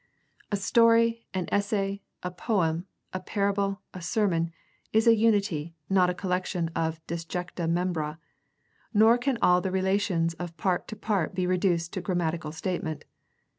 A 0.51 0.55
story, 0.55 1.27
an 1.31 1.47
essay, 1.51 2.01
a 2.23 2.31
poem, 2.31 2.87
a 3.13 3.19
parable, 3.19 3.83
a 3.93 4.01
sermon, 4.01 4.51
is 4.91 5.05
a 5.05 5.15
unity, 5.15 5.75
not 5.91 6.09
a 6.09 6.15
collection 6.15 6.69
of 6.75 7.05
disjecta 7.05 7.67
membra, 7.69 8.17
nor 8.95 9.19
can 9.19 9.37
all 9.43 9.61
the 9.61 9.69
relations 9.69 10.33
of 10.39 10.57
part 10.57 10.87
to 10.87 10.95
part 10.95 11.35
be 11.35 11.45
reduced 11.45 11.93
to 11.93 12.01
grammatical 12.01 12.51
statement. 12.51 13.05